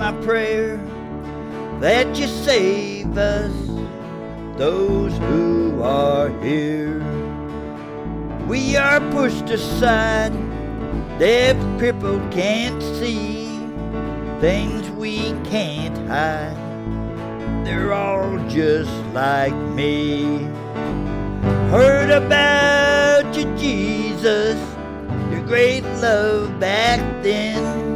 [0.00, 0.78] My prayer
[1.80, 3.52] that you save us,
[4.56, 7.00] those who are here.
[8.48, 10.32] We are pushed aside,
[11.18, 13.44] deaf, crippled, can't see
[14.40, 16.56] things we can't hide.
[17.66, 20.44] They're all just like me.
[21.68, 24.56] Heard about you, Jesus,
[25.30, 27.89] your great love back then.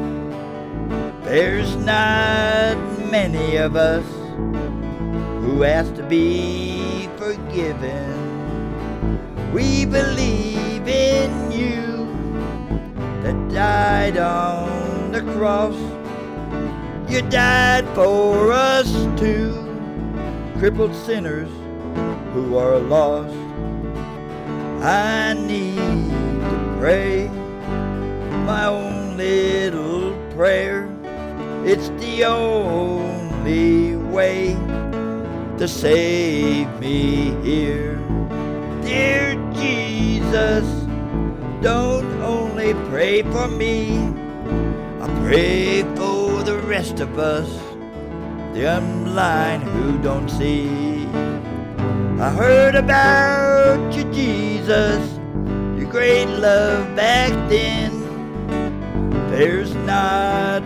[1.34, 2.76] There's not
[3.10, 4.06] many of us
[5.42, 8.06] who ask to be forgiven.
[9.52, 12.06] We believe in you
[13.24, 15.74] that died on the cross.
[17.10, 19.54] You died for us too,
[20.60, 21.50] crippled sinners
[22.32, 23.34] who are lost.
[24.84, 27.26] I need to pray
[28.46, 30.93] my own little prayer.
[31.66, 34.52] It's the only way
[35.56, 37.96] to save me here.
[38.82, 40.66] Dear Jesus,
[41.62, 43.96] don't only pray for me,
[45.00, 47.48] I pray for the rest of us,
[48.52, 51.06] the unblind who don't see.
[52.20, 55.00] I heard about you, Jesus,
[55.78, 58.03] your great love back then.
[59.36, 60.60] There's not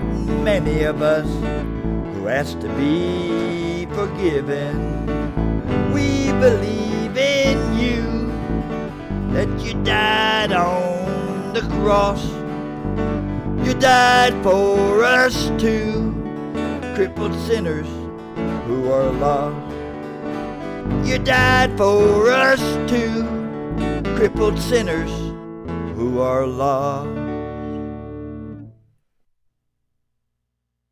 [0.44, 1.26] many of us
[2.12, 5.06] who ask to be forgiven.
[5.90, 8.02] We believe in you
[9.32, 12.22] that you died on the cross.
[13.66, 16.12] You died for us too,
[16.94, 17.88] crippled sinners
[18.66, 19.74] who are lost.
[21.08, 23.24] You died for us too,
[24.14, 25.10] crippled sinners
[25.96, 27.17] who are lost.